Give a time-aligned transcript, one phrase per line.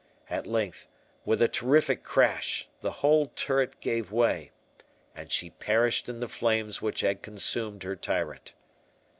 [0.31, 0.87] At length,
[1.25, 4.49] with a terrific crash, the whole turret gave way,
[5.13, 8.55] and she perished in the flames which had consumed her tyrant.